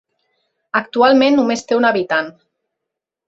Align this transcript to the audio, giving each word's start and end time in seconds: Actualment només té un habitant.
Actualment 0.79 1.37
només 1.39 1.63
té 1.71 1.79
un 1.81 1.87
habitant. 1.91 2.31